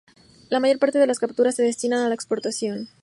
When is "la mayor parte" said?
0.49-0.97